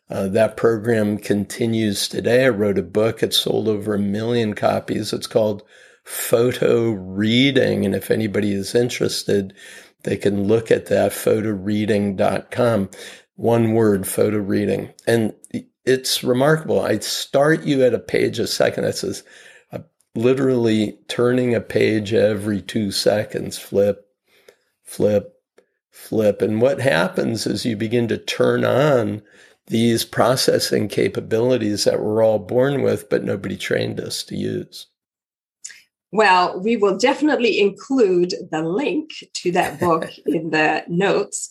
Uh, 0.08 0.28
that 0.28 0.56
program 0.56 1.18
continues 1.18 2.08
today. 2.08 2.46
I 2.46 2.48
wrote 2.48 2.78
a 2.78 2.82
book. 2.82 3.22
It 3.22 3.34
sold 3.34 3.68
over 3.68 3.94
a 3.94 3.98
million 3.98 4.54
copies. 4.54 5.12
It's 5.12 5.26
called 5.26 5.62
Photo 6.04 6.92
Reading. 6.92 7.84
And 7.84 7.94
if 7.94 8.10
anybody 8.10 8.54
is 8.54 8.74
interested, 8.74 9.52
they 10.04 10.16
can 10.16 10.44
look 10.44 10.70
at 10.70 10.86
that, 10.86 11.12
photoreading.com. 11.12 12.88
One 13.36 13.74
word, 13.74 14.06
photo 14.06 14.38
reading. 14.38 14.94
And 15.06 15.34
it's 15.84 16.24
remarkable. 16.24 16.80
I 16.80 16.98
start 17.00 17.64
you 17.64 17.84
at 17.84 17.92
a 17.92 17.98
page 17.98 18.38
a 18.38 18.46
second 18.46 18.84
that 18.84 18.96
says, 18.96 19.22
literally 20.14 20.98
turning 21.08 21.54
a 21.54 21.60
page 21.60 22.12
every 22.12 22.60
two 22.60 22.90
seconds, 22.90 23.58
flip, 23.58 24.06
flip, 24.82 25.34
flip. 25.90 26.42
And 26.42 26.60
what 26.60 26.80
happens 26.80 27.46
is 27.46 27.64
you 27.64 27.76
begin 27.76 28.08
to 28.08 28.18
turn 28.18 28.64
on 28.64 29.22
these 29.68 30.04
processing 30.04 30.88
capabilities 30.88 31.84
that 31.84 32.00
we're 32.00 32.22
all 32.22 32.38
born 32.38 32.82
with, 32.82 33.08
but 33.08 33.24
nobody 33.24 33.56
trained 33.56 34.00
us 34.00 34.22
to 34.24 34.36
use. 34.36 34.86
Well, 36.10 36.60
we 36.60 36.76
will 36.76 36.98
definitely 36.98 37.58
include 37.58 38.34
the 38.50 38.62
link 38.62 39.10
to 39.32 39.52
that 39.52 39.80
book 39.80 40.10
in 40.26 40.50
the 40.50 40.84
notes 40.88 41.48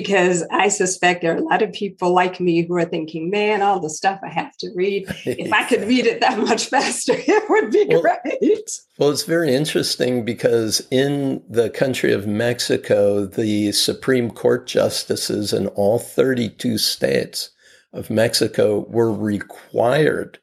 because 0.00 0.42
I 0.50 0.66
suspect 0.66 1.22
there 1.22 1.34
are 1.34 1.38
a 1.38 1.44
lot 1.44 1.62
of 1.62 1.72
people 1.72 2.12
like 2.12 2.40
me 2.40 2.62
who 2.62 2.74
are 2.74 2.84
thinking, 2.84 3.30
man, 3.30 3.62
all 3.62 3.78
the 3.78 3.88
stuff 3.88 4.18
I 4.24 4.28
have 4.28 4.56
to 4.56 4.72
read, 4.74 5.04
if 5.24 5.52
I 5.52 5.62
could 5.68 5.82
read 5.82 6.04
it 6.04 6.20
that 6.20 6.36
much 6.36 6.66
faster, 6.66 7.12
it 7.16 7.48
would 7.48 7.70
be 7.70 7.86
well, 7.88 8.00
great. 8.00 8.70
Well, 8.98 9.10
it's 9.10 9.22
very 9.22 9.54
interesting 9.54 10.24
because 10.24 10.84
in 10.90 11.44
the 11.48 11.70
country 11.70 12.12
of 12.12 12.26
Mexico, 12.26 13.24
the 13.24 13.70
Supreme 13.70 14.32
Court 14.32 14.66
justices 14.66 15.52
in 15.52 15.68
all 15.68 16.00
32 16.00 16.76
states 16.76 17.50
of 17.92 18.10
Mexico 18.10 18.80
were 18.88 19.12
required 19.12 20.40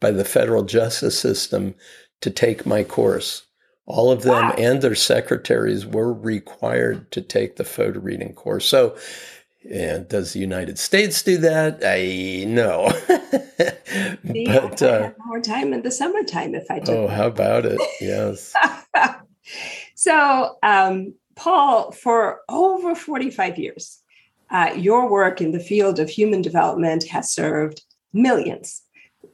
by 0.00 0.12
the 0.12 0.24
federal 0.24 0.62
justice 0.62 1.18
system 1.18 1.74
to 2.22 2.30
take 2.30 2.64
my 2.64 2.82
course. 2.82 3.42
All 3.86 4.10
of 4.10 4.22
them 4.22 4.32
wow. 4.48 4.54
and 4.56 4.80
their 4.80 4.94
secretaries 4.94 5.84
were 5.84 6.12
required 6.12 7.10
to 7.12 7.20
take 7.20 7.56
the 7.56 7.64
photo 7.64 8.00
reading 8.00 8.32
course. 8.32 8.64
So 8.66 8.96
And 9.70 10.08
does 10.08 10.32
the 10.32 10.40
United 10.40 10.78
States 10.78 11.22
do 11.22 11.38
that? 11.38 11.82
I 11.84 12.44
know. 12.46 12.92
but 14.24 14.82
uh, 14.82 15.02
have 15.02 15.14
more 15.26 15.40
time 15.40 15.72
in 15.72 15.82
the 15.82 15.90
summertime 15.90 16.54
if 16.54 16.70
I 16.70 16.80
do. 16.80 16.92
Oh, 16.92 17.08
how 17.08 17.26
about 17.26 17.64
it? 17.64 17.80
Yes. 18.00 18.54
so, 19.94 20.58
um, 20.62 21.14
Paul, 21.34 21.92
for 21.92 22.40
over 22.48 22.94
45 22.94 23.58
years, 23.58 24.02
uh, 24.50 24.72
your 24.76 25.08
work 25.10 25.40
in 25.40 25.52
the 25.52 25.60
field 25.60 25.98
of 25.98 26.08
human 26.08 26.42
development 26.42 27.04
has 27.08 27.32
served 27.32 27.82
millions 28.12 28.82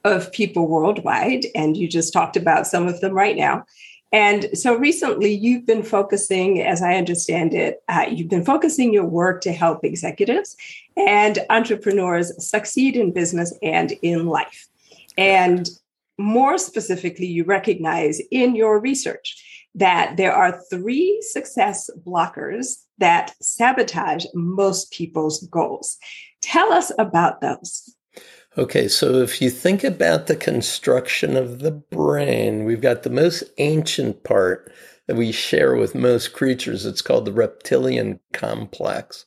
of 0.05 0.33
people 0.33 0.69
worldwide. 0.69 1.45
And 1.55 1.77
you 1.77 1.89
just 1.89 2.13
talked 2.13 2.37
about 2.37 2.67
some 2.67 2.87
of 2.87 3.01
them 3.01 3.13
right 3.13 3.37
now. 3.37 3.65
And 4.13 4.49
so 4.55 4.75
recently, 4.75 5.33
you've 5.33 5.67
been 5.67 5.85
focusing, 5.85 6.61
as 6.63 6.83
I 6.83 6.95
understand 6.95 7.55
it, 7.55 7.83
uh, 7.89 8.07
you've 8.11 8.29
been 8.29 8.45
focusing 8.45 8.93
your 8.93 9.05
work 9.05 9.41
to 9.43 9.53
help 9.53 9.85
executives 9.85 10.57
and 10.97 11.39
entrepreneurs 11.49 12.33
succeed 12.45 12.97
in 12.97 13.13
business 13.13 13.57
and 13.63 13.93
in 14.03 14.27
life. 14.27 14.67
And 15.17 15.69
more 16.19 16.59
specifically, 16.59 17.27
you 17.27 17.45
recognize 17.45 18.21
in 18.31 18.57
your 18.57 18.81
research 18.81 19.45
that 19.75 20.17
there 20.17 20.33
are 20.33 20.61
three 20.71 21.23
success 21.23 21.89
blockers 22.05 22.83
that 22.99 23.35
sabotage 23.41 24.27
most 24.35 24.91
people's 24.91 25.47
goals. 25.47 25.99
Tell 26.43 26.73
us 26.73 26.91
about 26.99 27.41
those. 27.41 27.95
Okay, 28.59 28.89
so 28.89 29.23
if 29.23 29.41
you 29.41 29.49
think 29.49 29.85
about 29.85 30.27
the 30.27 30.35
construction 30.35 31.37
of 31.37 31.61
the 31.61 31.71
brain, 31.71 32.65
we've 32.65 32.81
got 32.81 33.05
the 33.05 33.11
most 33.11 33.45
ancient 33.59 34.25
part 34.25 34.73
that 35.07 35.15
we 35.15 35.31
share 35.31 35.77
with 35.77 35.95
most 35.95 36.33
creatures. 36.33 36.85
It's 36.85 37.01
called 37.01 37.27
the 37.27 37.33
reptilian 37.33 38.19
complex. 38.33 39.25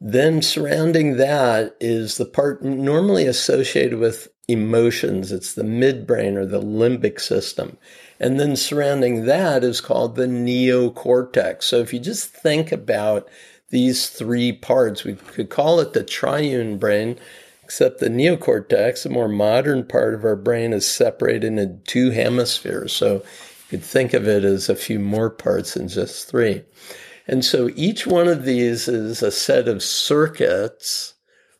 Then 0.00 0.42
surrounding 0.42 1.16
that 1.18 1.76
is 1.80 2.16
the 2.16 2.26
part 2.26 2.64
normally 2.64 3.26
associated 3.26 4.00
with 4.00 4.28
emotions. 4.48 5.30
It's 5.30 5.54
the 5.54 5.62
midbrain 5.62 6.36
or 6.36 6.46
the 6.46 6.60
limbic 6.60 7.20
system. 7.20 7.78
And 8.18 8.40
then 8.40 8.56
surrounding 8.56 9.26
that 9.26 9.62
is 9.62 9.80
called 9.80 10.16
the 10.16 10.26
neocortex. 10.26 11.62
So 11.62 11.78
if 11.78 11.92
you 11.92 12.00
just 12.00 12.28
think 12.30 12.72
about 12.72 13.28
these 13.70 14.10
three 14.10 14.52
parts, 14.52 15.04
we 15.04 15.14
could 15.14 15.48
call 15.48 15.78
it 15.78 15.92
the 15.92 16.04
triune 16.04 16.78
brain 16.78 17.18
except 17.66 17.98
the 17.98 18.08
neocortex, 18.08 19.02
the 19.02 19.08
more 19.08 19.26
modern 19.28 19.84
part 19.84 20.14
of 20.14 20.24
our 20.24 20.36
brain, 20.36 20.72
is 20.72 20.86
separated 20.86 21.42
into 21.42 21.76
two 21.84 22.10
hemispheres. 22.10 22.92
So 22.92 23.14
you 23.14 23.22
could 23.70 23.82
think 23.82 24.14
of 24.14 24.28
it 24.28 24.44
as 24.44 24.68
a 24.68 24.76
few 24.76 25.00
more 25.00 25.30
parts 25.30 25.74
than 25.74 25.88
just 25.88 26.28
three. 26.28 26.62
And 27.26 27.44
so 27.44 27.70
each 27.74 28.06
one 28.06 28.28
of 28.28 28.44
these 28.44 28.86
is 28.86 29.20
a 29.20 29.32
set 29.32 29.66
of 29.66 29.82
circuits, 29.82 31.14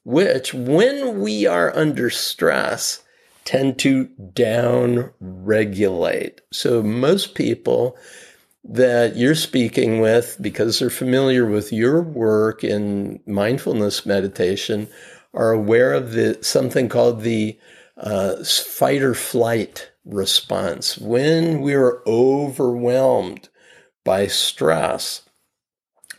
which, 0.05 0.55
when 0.55 1.21
we 1.21 1.45
are 1.45 1.77
under 1.77 2.09
stress, 2.09 3.03
tend 3.45 3.81
to 3.81 4.05
down 4.33 5.11
regulate. 5.19 6.41
So 6.53 6.85
most 6.85 7.35
people 7.35 7.99
that 8.63 9.17
you're 9.17 9.35
speaking 9.35 9.99
with, 9.99 10.37
because 10.41 10.79
they're 10.79 10.89
familiar 10.89 11.47
with 11.47 11.73
your 11.73 12.01
work 12.01 12.63
in 12.63 13.19
mindfulness 13.27 14.07
meditation, 14.07 14.87
are 15.37 15.53
aware 15.53 15.93
of 15.93 16.13
the 16.13 16.39
something 16.43 16.89
called 16.89 17.21
the 17.21 17.59
uh, 17.99 18.43
fight 18.43 19.03
or 19.03 19.15
flight 19.15 19.93
response. 20.05 20.97
When 20.99 21.61
we're 21.61 22.03
overwhelmed 22.07 23.49
by 24.05 24.27
stress, 24.27 25.23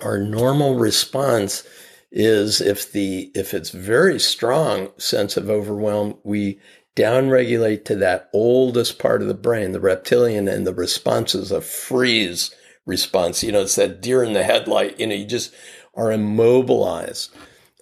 our 0.01 0.19
normal 0.19 0.75
response 0.75 1.67
is 2.11 2.61
if 2.61 2.91
the 2.91 3.31
if 3.33 3.53
it's 3.53 3.71
very 3.71 4.19
strong 4.19 4.91
sense 4.97 5.35
of 5.35 5.49
overwhelm, 5.49 6.17
we 6.23 6.59
downregulate 6.95 7.85
to 7.85 7.95
that 7.95 8.29
oldest 8.33 8.99
part 8.99 9.21
of 9.21 9.27
the 9.27 9.33
brain, 9.33 9.71
the 9.71 9.79
reptilian, 9.79 10.47
and 10.47 10.65
the 10.65 10.73
response 10.73 11.33
is 11.35 11.51
a 11.51 11.61
freeze 11.61 12.53
response. 12.85 13.43
You 13.43 13.51
know, 13.51 13.61
it's 13.61 13.75
that 13.75 14.01
deer 14.01 14.23
in 14.23 14.33
the 14.33 14.43
headlight. 14.43 14.99
You 14.99 15.07
know, 15.07 15.15
you 15.15 15.25
just 15.25 15.53
are 15.95 16.11
immobilized 16.11 17.31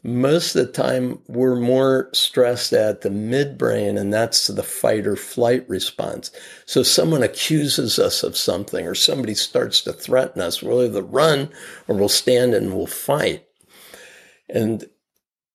most 0.06 0.56
of 0.56 0.68
the 0.68 0.72
time 0.72 1.18
we're 1.28 1.60
more 1.60 2.12
stressed 2.14 2.74
at 2.74 3.02
the 3.02 3.10
midbrain 3.10 4.00
and 4.00 4.14
that's 4.14 4.46
the 4.46 4.62
fight 4.62 5.08
or 5.08 5.16
flight 5.16 5.68
response. 5.68 6.30
So 6.68 6.84
someone 6.84 7.24
accuses 7.24 7.98
us 7.98 8.22
of 8.22 8.38
something 8.38 8.86
or 8.86 8.94
somebody 8.94 9.34
starts 9.34 9.82
to 9.82 9.94
threaten 9.94 10.44
us 10.44 10.62
we'll 10.62 10.84
either 10.84 11.02
run 11.02 11.50
or 11.88 11.96
we'll 11.96 12.08
stand 12.08 12.54
and 12.54 12.76
we'll 12.76 12.86
fight. 12.86 13.48
And 14.48 14.86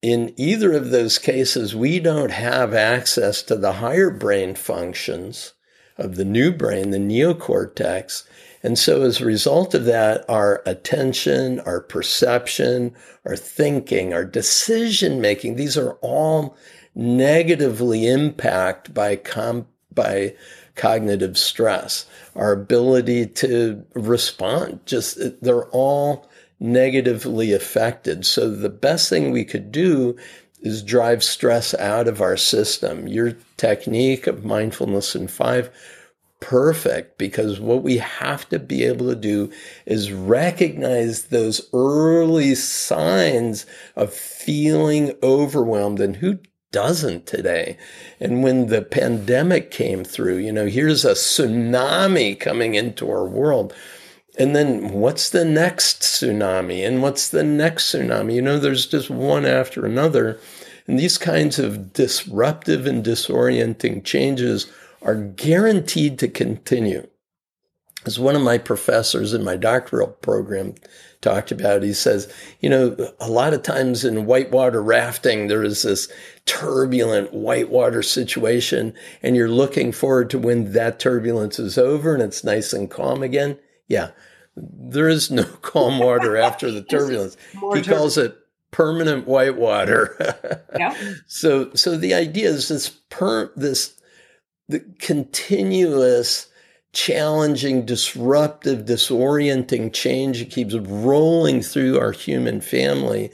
in 0.03 0.35
either 0.37 0.73
of 0.73 0.91
those 0.91 1.17
cases 1.17 1.77
we 1.77 2.01
don't 2.01 2.33
have 2.33 2.75
access 2.75 3.43
to 3.45 3.55
the 3.55 3.75
higher 3.75 4.11
brain 4.11 4.57
functions 4.57 5.53
of 5.97 6.17
the 6.17 6.25
new 6.25 6.51
brain 6.51 6.91
the 6.91 6.99
neocortex 6.99 8.25
and 8.63 8.79
so, 8.79 9.03
as 9.03 9.21
a 9.21 9.25
result 9.25 9.75
of 9.75 9.87
that, 9.87 10.29
our 10.29 10.63
attention, 10.67 11.61
our 11.61 11.81
perception, 11.81 12.95
our 13.25 13.37
thinking, 13.37 14.13
our 14.13 14.25
decision 14.25 15.21
making, 15.21 15.57
these 15.57 15.79
are 15.79 15.93
all 16.03 16.57
negatively 16.95 18.07
impacted 18.07 18.93
by, 18.93 19.17
com- 19.17 19.67
by 19.95 20.35
cognitive 20.75 21.39
stress. 21.39 22.05
Our 22.37 22.53
ability 22.53 23.27
to 23.27 23.83
respond, 23.95 24.81
just 24.85 25.19
they're 25.41 25.69
all 25.69 26.29
negatively 26.59 27.55
affected. 27.55 28.27
So, 28.27 28.51
the 28.51 28.69
best 28.69 29.09
thing 29.09 29.31
we 29.31 29.45
could 29.45 29.73
do 29.73 30.19
is 30.61 30.83
drive 30.83 31.25
stress 31.25 31.73
out 31.75 32.07
of 32.07 32.21
our 32.21 32.37
system. 32.37 33.09
Your 33.09 33.33
technique 33.57 34.27
of 34.27 34.45
mindfulness 34.45 35.17
in 35.17 35.29
five 35.29 35.71
perfect 36.41 37.19
because 37.19 37.61
what 37.61 37.83
we 37.83 37.99
have 37.99 38.49
to 38.49 38.59
be 38.59 38.85
able 38.85 39.09
to 39.09 39.15
do 39.15 39.53
is 39.87 40.13
recognize 40.13 41.25
those 41.25 41.69
early 41.73 42.55
signs 42.55 43.67
of 43.95 44.13
feeling 44.13 45.15
overwhelmed 45.23 46.01
and 46.01 46.17
who 46.17 46.39
doesn't 46.73 47.27
today. 47.27 47.77
And 48.21 48.43
when 48.43 48.67
the 48.67 48.83
pandemic 48.83 49.71
came 49.71 50.05
through, 50.05 50.39
you 50.39 50.53
know, 50.53 50.67
here's 50.67 51.05
a 51.05 51.13
tsunami 51.13 52.39
coming 52.39 52.75
into 52.75 53.11
our 53.11 53.27
world. 53.27 53.75
And 54.39 54.55
then 54.55 54.93
what's 54.93 55.31
the 55.31 55.45
next 55.45 56.01
tsunami? 56.01 56.87
And 56.87 57.03
what's 57.03 57.29
the 57.29 57.43
next 57.43 57.93
tsunami? 57.93 58.35
You 58.35 58.43
know, 58.43 58.59
there's 58.59 58.87
just 58.87 59.11
one 59.11 59.45
after 59.45 59.85
another. 59.85 60.39
And 60.87 60.99
these 60.99 61.19
kinds 61.19 61.59
of 61.59 61.93
disruptive 61.93 62.87
and 62.87 63.05
disorienting 63.05 64.05
changes 64.05 64.73
are 65.03 65.15
guaranteed 65.15 66.19
to 66.19 66.29
continue. 66.29 67.07
As 68.07 68.19
one 68.19 68.35
of 68.35 68.43
my 68.43 68.57
professors 68.57 69.35
in 69.35 69.45
my 69.45 69.57
doctoral 69.57 70.09
program 70.09 70.75
talked 71.21 71.53
about, 71.53 71.83
he 71.83 71.93
says, 71.93 72.33
you 72.61 72.71
know, 72.71 72.97
a 73.21 73.29
lot 73.29 73.53
of 73.53 73.63
times 73.63 74.07
in 74.07 74.25
whitewater 74.25 74.83
rafting, 74.83 75.49
there 75.49 75.63
is 75.63 75.83
this 75.83 76.11
turbulent 76.47 77.35
whitewater 77.35 78.03
situation, 78.03 78.95
and 79.23 79.37
you're 79.37 79.51
looking 79.51 79.93
forward 79.93 80.31
to 80.31 80.39
when 80.39 80.73
that 80.73 80.99
turbulence 80.99 81.59
is 81.59 81.77
over 81.77 82.15
and 82.15 82.23
it's 82.23 82.43
nice 82.43 82.73
and 82.73 82.91
calm 82.91 83.23
again. 83.23 83.59
Yeah, 83.87 84.13
there 84.57 85.09
is 85.09 85.31
no 85.31 85.45
calm 85.63 85.99
water 85.99 86.39
after 86.39 86.71
the 86.71 86.83
turbulence. 86.91 87.37
He 87.75 87.83
calls 87.83 88.17
it 88.17 88.35
permanent 88.71 89.27
whitewater. 89.27 90.63
yeah. 90.79 90.97
So, 91.27 91.73
so 91.75 91.99
the 91.99 92.15
idea 92.15 92.49
is 92.49 92.69
this 92.69 92.89
per 92.89 93.53
this 93.57 94.00
the 94.71 94.81
continuous 94.99 96.49
challenging, 96.93 97.87
disruptive, 97.87 98.85
disorienting 98.85 99.93
change 99.93 100.41
that 100.41 100.51
keeps 100.51 100.75
rolling 100.75 101.63
through 101.63 101.99
our 101.99 102.13
human 102.13 102.61
family, 102.61 103.31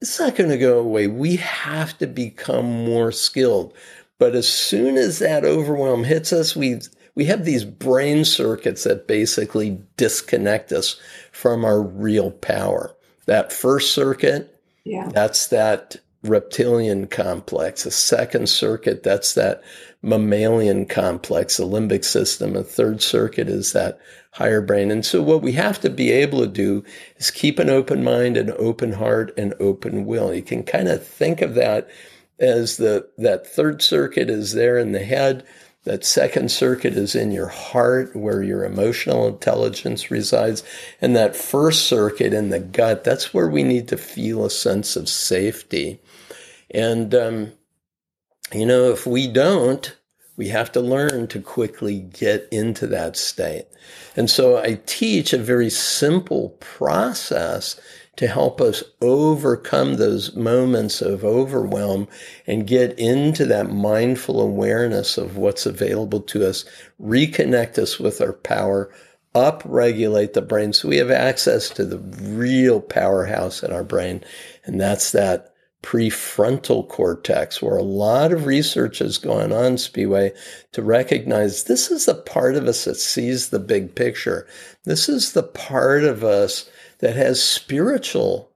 it's 0.00 0.18
not 0.18 0.34
going 0.34 0.50
to 0.50 0.58
go 0.58 0.78
away. 0.78 1.06
We 1.06 1.36
have 1.36 1.96
to 1.98 2.06
become 2.06 2.66
more 2.84 3.12
skilled. 3.12 3.72
But 4.18 4.34
as 4.34 4.48
soon 4.48 4.96
as 4.96 5.18
that 5.18 5.44
overwhelm 5.44 6.04
hits 6.04 6.32
us, 6.32 6.54
we 6.54 6.80
we 7.14 7.24
have 7.26 7.44
these 7.44 7.64
brain 7.64 8.24
circuits 8.24 8.84
that 8.84 9.06
basically 9.06 9.78
disconnect 9.96 10.72
us 10.72 10.98
from 11.30 11.64
our 11.64 11.82
real 11.82 12.30
power. 12.30 12.94
That 13.26 13.52
first 13.52 13.92
circuit, 13.92 14.60
yeah. 14.84 15.08
that's 15.12 15.48
that 15.48 15.96
reptilian 16.22 17.06
complex. 17.06 17.84
The 17.84 17.90
second 17.90 18.48
circuit, 18.48 19.02
that's 19.02 19.34
that 19.34 19.62
mammalian 20.02 20.86
complex, 20.86 21.56
the 21.56 21.64
limbic 21.64 22.04
system. 22.04 22.56
A 22.56 22.62
third 22.62 23.02
circuit 23.02 23.48
is 23.48 23.72
that 23.72 24.00
higher 24.32 24.60
brain. 24.60 24.90
And 24.90 25.04
so 25.04 25.22
what 25.22 25.42
we 25.42 25.52
have 25.52 25.80
to 25.80 25.90
be 25.90 26.10
able 26.10 26.40
to 26.40 26.46
do 26.46 26.84
is 27.16 27.30
keep 27.30 27.58
an 27.58 27.68
open 27.68 28.02
mind, 28.02 28.36
an 28.36 28.52
open 28.58 28.92
heart, 28.92 29.32
and 29.36 29.54
open 29.60 30.06
will. 30.06 30.34
You 30.34 30.42
can 30.42 30.62
kind 30.62 30.88
of 30.88 31.06
think 31.06 31.42
of 31.42 31.54
that 31.54 31.88
as 32.38 32.76
the 32.76 33.08
that 33.18 33.46
third 33.46 33.82
circuit 33.82 34.30
is 34.30 34.52
there 34.52 34.78
in 34.78 34.92
the 34.92 35.04
head. 35.04 35.44
That 35.84 36.04
second 36.04 36.52
circuit 36.52 36.94
is 36.94 37.16
in 37.16 37.32
your 37.32 37.48
heart 37.48 38.14
where 38.14 38.42
your 38.42 38.64
emotional 38.64 39.26
intelligence 39.26 40.12
resides. 40.12 40.62
And 41.00 41.16
that 41.16 41.34
first 41.34 41.86
circuit 41.88 42.32
in 42.32 42.50
the 42.50 42.60
gut, 42.60 43.02
that's 43.02 43.34
where 43.34 43.48
we 43.48 43.64
need 43.64 43.88
to 43.88 43.96
feel 43.96 44.44
a 44.44 44.50
sense 44.50 44.94
of 44.94 45.08
safety. 45.08 46.00
And, 46.72 47.14
um, 47.14 47.52
you 48.52 48.66
know, 48.66 48.90
if 48.90 49.06
we 49.06 49.28
don't, 49.28 49.96
we 50.36 50.48
have 50.48 50.72
to 50.72 50.80
learn 50.80 51.28
to 51.28 51.40
quickly 51.40 52.00
get 52.00 52.48
into 52.50 52.86
that 52.88 53.16
state. 53.16 53.66
And 54.16 54.30
so 54.30 54.58
I 54.58 54.80
teach 54.86 55.32
a 55.32 55.38
very 55.38 55.70
simple 55.70 56.50
process 56.60 57.78
to 58.16 58.26
help 58.26 58.60
us 58.60 58.82
overcome 59.00 59.94
those 59.94 60.34
moments 60.34 61.00
of 61.00 61.24
overwhelm 61.24 62.08
and 62.46 62.66
get 62.66 62.98
into 62.98 63.46
that 63.46 63.70
mindful 63.70 64.40
awareness 64.40 65.16
of 65.16 65.36
what's 65.36 65.64
available 65.66 66.20
to 66.20 66.46
us, 66.46 66.64
reconnect 67.00 67.78
us 67.78 67.98
with 67.98 68.20
our 68.20 68.34
power, 68.34 68.92
upregulate 69.34 70.34
the 70.34 70.42
brain 70.42 70.72
so 70.72 70.88
we 70.88 70.98
have 70.98 71.10
access 71.10 71.70
to 71.70 71.86
the 71.86 71.98
real 71.98 72.80
powerhouse 72.80 73.62
in 73.62 73.72
our 73.72 73.84
brain. 73.84 74.22
And 74.64 74.80
that's 74.80 75.12
that 75.12 75.51
prefrontal 75.82 76.88
cortex, 76.88 77.60
where 77.60 77.76
a 77.76 77.82
lot 77.82 78.32
of 78.32 78.46
research 78.46 79.00
is 79.00 79.18
going 79.18 79.52
on, 79.52 79.72
Spiwe, 79.72 80.34
to 80.72 80.82
recognize 80.82 81.64
this 81.64 81.90
is 81.90 82.06
the 82.06 82.14
part 82.14 82.54
of 82.54 82.66
us 82.66 82.84
that 82.84 82.94
sees 82.94 83.50
the 83.50 83.58
big 83.58 83.94
picture. 83.94 84.46
This 84.84 85.08
is 85.08 85.32
the 85.32 85.42
part 85.42 86.04
of 86.04 86.22
us 86.22 86.70
that 86.98 87.16
has 87.16 87.42
spiritual 87.42 88.50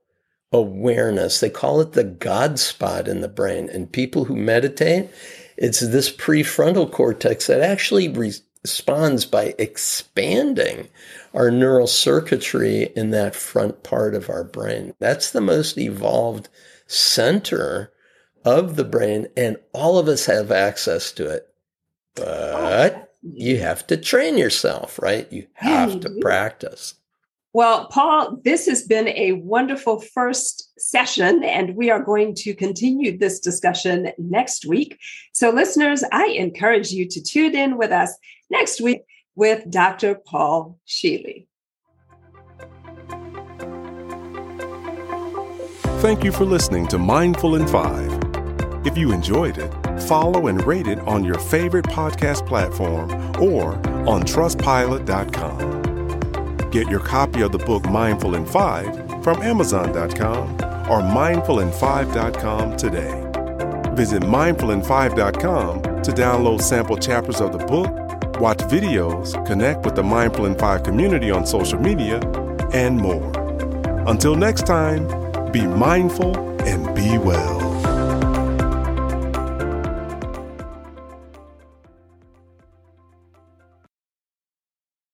awareness. 0.52 1.40
They 1.40 1.50
call 1.50 1.80
it 1.80 1.92
the 1.92 2.04
God 2.04 2.58
spot 2.58 3.08
in 3.08 3.20
the 3.20 3.28
brain. 3.28 3.68
And 3.68 3.90
people 3.90 4.24
who 4.24 4.36
meditate, 4.36 5.10
it's 5.56 5.80
this 5.80 6.14
prefrontal 6.14 6.90
cortex 6.90 7.48
that 7.48 7.60
actually 7.60 8.08
responds 8.08 9.24
by 9.24 9.54
expanding 9.58 10.88
our 11.34 11.50
neural 11.50 11.88
circuitry 11.88 12.84
in 12.94 13.10
that 13.10 13.34
front 13.34 13.82
part 13.82 14.14
of 14.14 14.30
our 14.30 14.44
brain. 14.44 14.94
That's 15.00 15.32
the 15.32 15.40
most 15.40 15.76
evolved 15.76 16.48
center 16.86 17.92
of 18.44 18.76
the 18.76 18.84
brain, 18.84 19.26
and 19.36 19.56
all 19.72 19.98
of 19.98 20.08
us 20.08 20.26
have 20.26 20.50
access 20.52 21.12
to 21.12 21.28
it. 21.28 21.48
But 22.14 23.14
you 23.22 23.58
have 23.58 23.86
to 23.88 23.96
train 23.96 24.38
yourself, 24.38 24.98
right? 25.00 25.30
You 25.32 25.46
have 25.54 26.00
to 26.00 26.10
practice. 26.20 26.94
Well, 27.52 27.86
Paul, 27.86 28.38
this 28.44 28.66
has 28.66 28.82
been 28.82 29.08
a 29.08 29.32
wonderful 29.32 30.00
first 30.00 30.78
session, 30.78 31.42
and 31.42 31.74
we 31.74 31.90
are 31.90 32.02
going 32.02 32.34
to 32.36 32.54
continue 32.54 33.16
this 33.16 33.40
discussion 33.40 34.12
next 34.18 34.66
week. 34.66 34.98
So, 35.32 35.48
listeners, 35.50 36.04
I 36.12 36.26
encourage 36.26 36.90
you 36.90 37.08
to 37.08 37.22
tune 37.22 37.56
in 37.56 37.78
with 37.78 37.92
us 37.92 38.14
next 38.50 38.82
week 38.82 39.02
with 39.36 39.70
Dr. 39.70 40.16
Paul 40.16 40.78
Scheele. 40.86 41.46
Thank 46.00 46.24
you 46.24 46.30
for 46.30 46.44
listening 46.44 46.86
to 46.88 46.98
Mindful 46.98 47.54
in 47.56 47.66
Five. 47.66 48.12
If 48.86 48.98
you 48.98 49.12
enjoyed 49.12 49.58
it, 49.58 49.72
follow 50.02 50.46
and 50.46 50.64
rate 50.64 50.86
it 50.86 51.00
on 51.00 51.24
your 51.24 51.38
favorite 51.38 51.86
podcast 51.86 52.46
platform 52.46 53.10
or 53.42 53.72
on 54.06 54.22
trustpilot.com. 54.22 56.70
Get 56.70 56.88
your 56.88 57.00
copy 57.00 57.40
of 57.40 57.50
the 57.50 57.58
book 57.58 57.88
Mindful 57.88 58.34
in 58.34 58.44
Five 58.44 58.94
from 59.24 59.40
Amazon.com 59.42 60.50
or 60.90 61.00
mindfulin5.com 61.00 62.76
today. 62.76 63.22
Visit 63.94 64.22
mindfulin5.com 64.22 65.82
to 66.02 66.12
download 66.12 66.60
sample 66.60 66.98
chapters 66.98 67.40
of 67.40 67.52
the 67.52 67.58
book, 67.64 67.90
watch 68.38 68.58
videos, 68.58 69.32
connect 69.46 69.86
with 69.86 69.94
the 69.96 70.02
Mindful 70.02 70.44
in 70.44 70.54
Five 70.56 70.82
community 70.82 71.30
on 71.30 71.46
social 71.46 71.80
media, 71.80 72.20
and 72.74 72.98
more. 72.98 73.32
Until 74.06 74.36
next 74.36 74.66
time, 74.66 75.08
be 75.52 75.66
mindful 75.66 76.36
and 76.62 76.94
be 76.94 77.18
well. 77.18 77.55